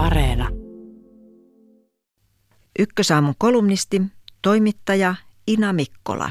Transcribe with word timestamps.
Areena. 0.00 0.48
Ykkösaamun 2.78 3.34
kolumnisti, 3.38 4.02
toimittaja 4.42 5.14
Ina 5.46 5.72
Mikkola. 5.72 6.30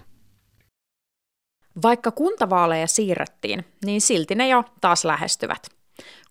Vaikka 1.81 2.11
kuntavaaleja 2.11 2.87
siirrettiin, 2.87 3.65
niin 3.85 4.01
silti 4.01 4.35
ne 4.35 4.49
jo 4.49 4.63
taas 4.81 5.05
lähestyvät. 5.05 5.67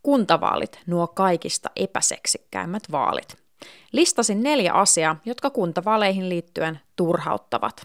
Kuntavaalit, 0.02 0.80
nuo 0.86 1.06
kaikista 1.06 1.70
epäseksikkäimmät 1.76 2.82
vaalit. 2.92 3.36
Listasin 3.92 4.42
neljä 4.42 4.72
asiaa, 4.72 5.16
jotka 5.24 5.50
kuntavaaleihin 5.50 6.28
liittyen 6.28 6.80
turhauttavat. 6.96 7.82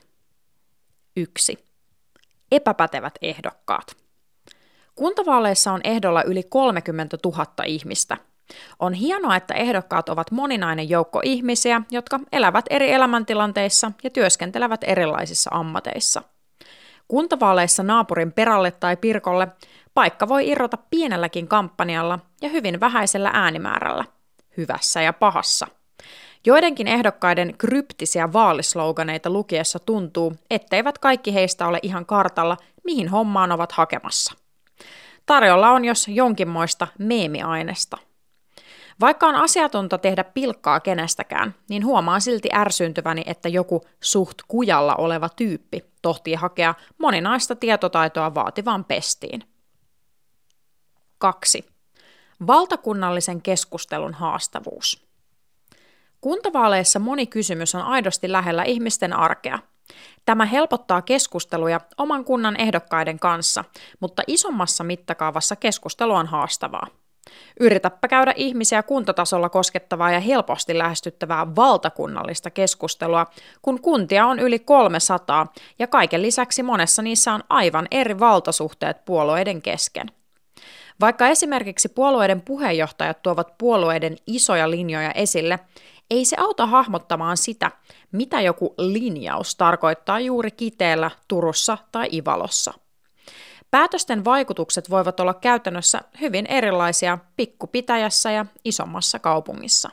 1. 1.18 1.66
Epäpätevät 2.52 3.14
ehdokkaat. 3.22 3.98
Kuntavaaleissa 4.96 5.72
on 5.72 5.82
ehdolla 5.84 6.24
yli 6.24 6.44
30 6.44 7.18
000 7.26 7.46
ihmistä. 7.66 8.18
On 8.80 8.94
hienoa, 8.94 9.36
että 9.36 9.54
ehdokkaat 9.54 10.10
ovat 10.10 10.32
moninainen 10.32 10.90
joukko 10.90 11.22
ihmisiä, 11.24 11.82
jotka 11.92 12.20
elävät 12.32 12.66
eri 12.70 12.92
elämäntilanteissa 12.92 13.92
ja 14.04 14.10
työskentelevät 14.10 14.82
erilaisissa 14.84 15.50
ammateissa. 15.54 16.22
Kuntavaaleissa 17.08 17.84
naapurin 17.84 18.32
perälle 18.32 18.72
tai 18.72 18.98
pirkolle 18.98 19.48
paikka 19.94 20.28
voi 20.28 20.50
irrota 20.50 20.78
pienelläkin 20.78 21.48
kampanjalla 21.48 22.20
ja 22.42 22.50
hyvin 22.50 22.80
vähäisellä 22.80 23.32
äänimäärällä, 23.34 24.06
hyvässä 24.58 25.02
ja 25.02 25.14
pahassa. 25.14 25.68
Joidenkin 26.46 26.88
ehdokkaiden 26.88 27.56
kryptisiä 27.58 28.34
vaalisloganeita 28.34 29.30
lukiessa 29.30 29.80
tuntuu, 29.80 30.36
etteivät 30.50 30.98
kaikki 30.98 31.34
heistä 31.34 31.68
ole 31.68 31.80
ihan 31.82 32.06
kartalla, 32.06 32.58
mihin 32.84 33.10
hommaan 33.10 33.52
ovat 33.52 33.72
hakemassa. 33.72 34.34
Tarjolla 35.26 35.70
on 35.70 35.86
jos 35.86 36.08
jonkinmoista 36.08 36.88
meemiainesta. 37.00 37.98
Vaikka 39.00 39.28
on 39.28 39.36
asiatonta 39.36 39.98
tehdä 39.98 40.24
pilkkaa 40.24 40.80
kenestäkään, 40.80 41.56
niin 41.70 41.86
huomaan 41.86 42.22
silti 42.22 42.50
ärsyntyväni, 42.54 43.24
että 43.26 43.50
joku 43.50 43.82
suht 44.02 44.38
kujalla 44.48 44.96
oleva 44.96 45.30
tyyppi 45.30 45.84
tohtii 46.02 46.36
hakea 46.36 46.76
moninaista 46.98 47.56
tietotaitoa 47.56 48.36
vaativaan 48.36 48.86
pestiin. 48.86 49.44
2. 51.18 51.66
Valtakunnallisen 52.48 53.42
keskustelun 53.42 54.14
haastavuus. 54.14 55.06
Kuntavaaleissa 56.22 57.00
moni 57.00 57.28
kysymys 57.28 57.76
on 57.76 57.82
aidosti 57.82 58.32
lähellä 58.32 58.64
ihmisten 58.64 59.14
arkea– 59.14 59.60
Tämä 60.26 60.46
helpottaa 60.46 61.02
keskusteluja 61.02 61.82
oman 61.98 62.26
kunnan 62.26 62.56
ehdokkaiden 62.56 63.20
kanssa, 63.20 63.64
mutta 64.00 64.24
isommassa 64.28 64.84
mittakaavassa 64.84 65.56
keskustelu 65.56 66.14
on 66.14 66.28
haastavaa. 66.28 66.88
Yritäpä 67.60 68.08
käydä 68.08 68.34
ihmisiä 68.36 68.84
kuntatasolla 68.84 69.50
koskettavaa 69.50 70.12
ja 70.12 70.20
helposti 70.20 70.78
lähestyttävää 70.78 71.56
valtakunnallista 71.56 72.50
keskustelua, 72.50 73.26
kun 73.62 73.82
kuntia 73.82 74.26
on 74.26 74.40
yli 74.40 74.60
300 74.60 75.54
ja 75.80 75.88
kaiken 75.88 76.22
lisäksi 76.22 76.64
monessa 76.64 77.02
niissä 77.02 77.34
on 77.34 77.44
aivan 77.50 77.88
eri 77.92 78.20
valtasuhteet 78.20 79.06
puolueiden 79.06 79.62
kesken. 79.62 80.08
Vaikka 81.02 81.28
esimerkiksi 81.28 81.90
puolueiden 81.90 82.42
puheenjohtajat 82.42 83.22
tuovat 83.22 83.58
puolueiden 83.58 84.18
isoja 84.28 84.72
linjoja 84.72 85.12
esille, 85.12 85.60
ei 86.12 86.26
se 86.26 86.36
auta 86.40 86.66
hahmottamaan 86.66 87.38
sitä, 87.38 87.72
mitä 88.12 88.42
joku 88.42 88.74
linjaus 88.78 89.56
tarkoittaa 89.56 90.20
juuri 90.20 90.52
Kiteellä, 90.52 91.12
Turussa 91.28 91.78
tai 91.92 92.10
Ivalossa. 92.14 92.74
Päätösten 93.74 94.26
vaikutukset 94.26 94.90
voivat 94.90 95.20
olla 95.20 95.34
käytännössä 95.34 96.02
hyvin 96.22 96.46
erilaisia 96.46 97.18
pikkupitäjässä 97.36 98.32
ja 98.32 98.46
isommassa 98.66 99.20
kaupungissa. 99.20 99.90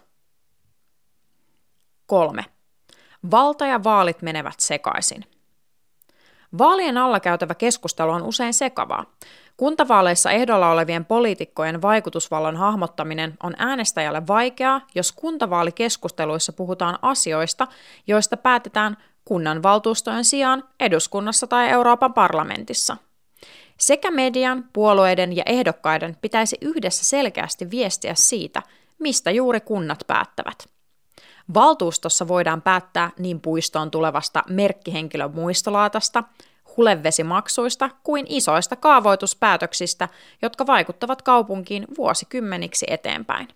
3. 2.07 2.45
Valta 3.31 3.67
ja 3.67 3.85
vaalit 3.85 4.23
menevät 4.23 4.61
sekaisin. 4.61 5.25
Vaalien 6.59 6.99
alla 6.99 7.21
käytävä 7.21 7.55
keskustelu 7.55 8.11
on 8.11 8.23
usein 8.23 8.55
sekavaa. 8.55 9.05
Kuntavaaleissa 9.57 10.31
ehdolla 10.31 10.71
olevien 10.71 11.05
poliitikkojen 11.05 11.83
vaikutusvallan 11.83 12.57
hahmottaminen 12.57 13.35
on 13.43 13.55
äänestäjälle 13.59 14.27
vaikeaa, 14.27 14.81
jos 14.95 15.13
kuntavaalikeskusteluissa 15.13 16.53
puhutaan 16.53 16.99
asioista, 17.03 17.67
joista 18.07 18.37
päätetään 18.37 18.97
kunnanvaltuustojen 19.25 20.25
sijaan 20.25 20.65
eduskunnassa 20.81 21.47
tai 21.47 21.69
Euroopan 21.69 22.15
parlamentissa. 22.15 22.97
Sekä 23.81 24.11
median, 24.11 24.65
puolueiden 24.73 25.37
ja 25.37 25.43
ehdokkaiden 25.47 26.17
pitäisi 26.21 26.57
yhdessä 26.61 27.05
selkeästi 27.05 27.71
viestiä 27.71 28.15
siitä, 28.15 28.63
mistä 28.99 29.31
juuri 29.31 29.61
kunnat 29.61 30.05
päättävät. 30.07 30.69
Valtuustossa 31.55 32.29
voidaan 32.29 32.63
päättää 32.63 33.11
niin 33.19 33.41
puistoon 33.41 33.91
tulevasta 33.91 34.43
merkkihenkilön 34.49 35.35
muistolaatasta, 35.35 36.25
hulevesimaksuista 36.77 37.91
kuin 38.03 38.27
isoista 38.29 38.77
kaavoituspäätöksistä, 38.77 40.09
jotka 40.43 40.67
vaikuttavat 40.67 41.23
kaupunkiin 41.23 41.87
vuosikymmeniksi 41.99 42.87
eteenpäin. 42.89 43.49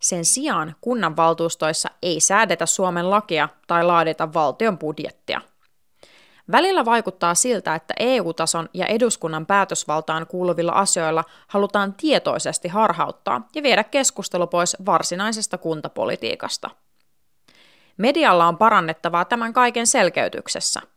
Sen 0.00 0.24
sijaan 0.24 0.74
kunnanvaltuustoissa 0.80 1.88
ei 2.02 2.20
säädetä 2.20 2.66
Suomen 2.66 3.10
lakia 3.10 3.48
tai 3.66 3.84
laadita 3.84 4.32
valtion 4.34 4.78
budjettia. 4.78 5.40
Välillä 6.52 6.84
vaikuttaa 6.84 7.34
siltä, 7.34 7.74
että 7.74 7.94
EU-tason 7.98 8.68
ja 8.74 8.86
eduskunnan 8.86 9.46
päätösvaltaan 9.46 10.26
kuuluvilla 10.26 10.72
asioilla 10.72 11.24
halutaan 11.48 11.94
tietoisesti 11.94 12.68
harhauttaa 12.68 13.48
ja 13.54 13.62
viedä 13.62 13.84
keskustelu 13.84 14.46
pois 14.46 14.76
varsinaisesta 14.86 15.58
kuntapolitiikasta. 15.58 16.70
Medialla 17.96 18.48
on 18.48 18.58
parannettavaa 18.58 19.24
tämän 19.24 19.52
kaiken 19.52 19.86
selkeytyksessä– 19.86 20.80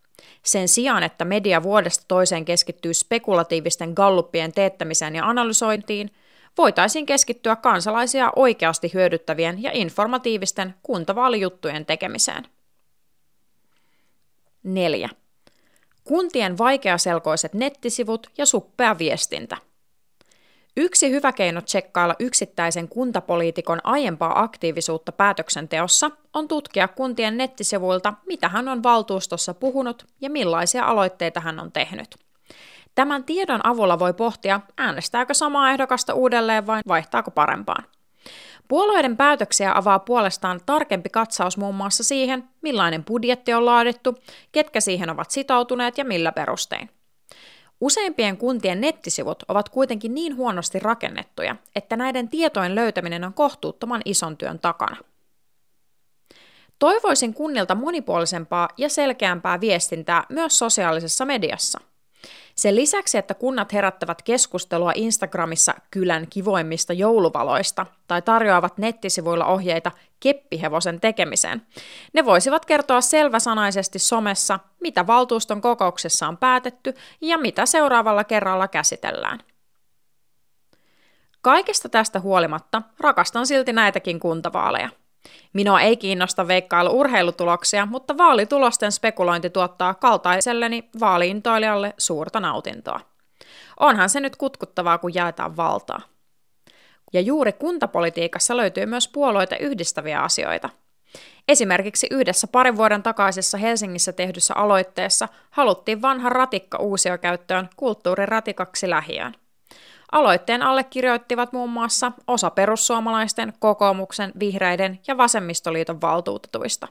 sen 0.44 0.68
sijaan, 0.68 1.04
että 1.04 1.26
media 1.26 1.64
vuodesta 1.64 2.06
toiseen 2.08 2.46
keskittyy 2.46 2.94
spekulatiivisten 2.94 3.94
galluppien 3.96 4.54
teettämiseen 4.54 5.16
ja 5.16 5.30
analysointiin, 5.30 6.12
voitaisiin 6.58 7.06
keskittyä 7.06 7.56
kansalaisia 7.56 8.32
oikeasti 8.36 8.92
hyödyttävien 8.94 9.64
ja 9.64 9.72
informatiivisten 9.74 10.76
kuntavaalijuttujen 10.84 11.86
tekemiseen. 11.86 12.44
4. 14.64 15.10
Kuntien 16.12 16.58
vaikeaselkoiset 16.58 17.54
nettisivut 17.54 18.28
ja 18.38 18.46
suppea 18.46 18.98
viestintä– 18.98 19.58
Yksi 20.78 21.12
hyvä 21.12 21.32
keino 21.32 21.62
tsekkailla 21.62 22.16
yksittäisen 22.20 22.88
kuntapoliitikon 22.88 23.80
aiempaa 23.84 24.42
aktiivisuutta 24.42 25.12
päätöksenteossa 25.12 26.12
on 26.34 26.48
tutkia 26.48 26.88
kuntien 26.88 27.38
nettisivuilta, 27.38 28.14
mitä 28.28 28.50
hän 28.50 28.68
on 28.68 28.84
valtuustossa 28.84 29.54
puhunut 29.54 30.06
ja 30.22 30.30
millaisia 30.30 30.86
aloitteita 30.86 31.40
hän 31.40 31.60
on 31.60 31.72
tehnyt. 31.72 32.16
Tämän 32.96 33.24
tiedon 33.24 33.66
avulla 33.68 34.00
voi 34.00 34.14
pohtia, 34.14 34.62
äänestääkö 34.78 35.34
samaa 35.34 35.72
ehdokasta 35.72 36.14
uudelleen 36.14 36.68
vai 36.68 36.82
vaihtaako 36.88 37.32
parempaan. 37.32 37.86
Puolueiden 38.68 39.18
päätöksiä 39.18 39.72
avaa 39.76 40.00
puolestaan 40.00 40.62
tarkempi 40.66 41.10
katsaus 41.10 41.58
muun 41.58 41.76
muassa 41.76 42.04
siihen, 42.04 42.50
millainen 42.62 43.06
budjetti 43.06 43.54
on 43.54 43.66
laadittu, 43.66 44.18
ketkä 44.52 44.82
siihen 44.82 45.10
ovat 45.10 45.32
sitoutuneet 45.32 45.98
ja 45.98 46.06
millä 46.06 46.32
perustein. 46.32 46.90
Useimpien 47.82 48.38
kuntien 48.38 48.82
nettisivut 48.82 49.44
ovat 49.48 49.70
kuitenkin 49.70 50.14
niin 50.14 50.36
huonosti 50.36 50.80
rakennettuja, 50.80 51.56
että 51.76 51.98
näiden 51.98 52.30
tietojen 52.30 52.76
löytäminen 52.76 53.24
on 53.24 53.34
kohtuuttoman 53.34 54.02
ison 54.06 54.38
työn 54.38 54.60
takana. 54.60 54.98
Toivoisin 56.80 57.34
kunnilta 57.34 57.76
monipuolisempaa 57.76 58.70
ja 58.78 58.90
selkeämpää 58.90 59.62
viestintää 59.62 60.26
myös 60.30 60.60
sosiaalisessa 60.60 61.26
mediassa– 61.26 61.80
sen 62.62 62.76
lisäksi, 62.76 63.18
että 63.18 63.34
kunnat 63.34 63.74
herättävät 63.74 64.22
keskustelua 64.22 64.92
Instagramissa 64.96 65.74
kylän 65.92 66.28
kivoimmista 66.30 66.94
jouluvaloista 66.94 67.86
tai 68.08 68.22
tarjoavat 68.22 68.78
nettisivuilla 68.78 69.46
ohjeita 69.46 69.92
keppihevosen 70.20 71.00
tekemiseen, 71.00 71.68
ne 72.14 72.26
voisivat 72.26 72.66
kertoa 72.66 73.02
selväsanaisesti 73.02 74.00
somessa, 74.00 74.60
mitä 74.80 75.08
valtuuston 75.08 75.62
kokouksessa 75.62 76.28
on 76.28 76.38
päätetty 76.38 76.94
ja 77.22 77.38
mitä 77.38 77.66
seuraavalla 77.66 78.24
kerralla 78.24 78.68
käsitellään. 78.68 79.40
Kaikesta 81.42 81.90
tästä 81.90 82.20
huolimatta 82.20 82.82
rakastan 83.00 83.48
silti 83.48 83.74
näitäkin 83.74 84.20
kuntavaaleja– 84.20 84.90
Minua 85.54 85.82
ei 85.82 85.98
kiinnosta 85.98 86.48
veikkailu 86.48 87.00
urheilutuloksia, 87.00 87.86
mutta 87.86 88.18
vaalitulosten 88.18 88.92
spekulointi 88.92 89.50
tuottaa 89.50 89.94
kaltaiselleni 89.94 90.90
vaaliintoilijalle 91.00 91.94
suurta 91.98 92.40
nautintoa. 92.40 93.00
Onhan 93.80 94.10
se 94.10 94.20
nyt 94.20 94.36
kutkuttavaa, 94.36 94.98
kun 94.98 95.16
jaetaan 95.16 95.58
valtaa. 95.58 96.02
Ja 97.14 97.22
juuri 97.22 97.54
kuntapolitiikassa 97.54 98.58
löytyy 98.58 98.86
myös 98.86 99.08
puolueita 99.08 99.58
yhdistäviä 99.58 100.22
asioita. 100.22 100.70
Esimerkiksi 101.48 102.08
yhdessä 102.12 102.48
parin 102.48 102.78
vuoden 102.78 103.04
takaisessa 103.04 103.58
Helsingissä 103.58 104.14
tehdyssä 104.14 104.54
aloitteessa 104.56 105.28
haluttiin 105.52 106.02
vanha 106.02 106.30
ratikka 106.30 106.78
uusio 106.78 107.18
käyttöön 107.18 107.70
kulttuuriratikaksi 107.76 108.90
lähiöön. 108.90 109.34
Aloitteen 110.12 110.62
allekirjoittivat 110.62 111.54
muun 111.54 111.70
muassa 111.70 112.12
osa 112.28 112.50
perussuomalaisten, 112.50 113.54
kokoomuksen, 113.60 114.32
vihreiden 114.40 115.00
ja 115.08 115.18
vasemmistoliiton 115.18 116.02
valtuutetuista. 116.02 116.88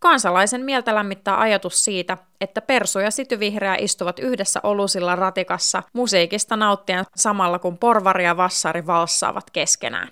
Kansalaisen 0.00 0.64
mieltä 0.64 0.94
lämmittää 0.94 1.40
ajatus 1.40 1.84
siitä, 1.84 2.18
että 2.40 2.60
Persu 2.60 2.98
ja 2.98 3.10
Sityvihreä 3.10 3.76
istuvat 3.78 4.18
yhdessä 4.18 4.60
olusilla 4.62 5.16
ratikassa 5.16 5.82
musiikista 5.92 6.56
nauttien 6.56 7.04
samalla 7.16 7.58
kun 7.58 7.78
porvari 7.78 8.24
ja 8.24 8.36
vassari 8.36 8.86
valssaavat 8.86 9.50
keskenään. 9.50 10.08